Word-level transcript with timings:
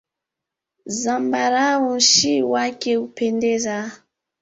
Nzambarau 0.89 1.85
nchi 1.97 2.33
wake 2.53 2.91
hupendeza. 2.99 3.77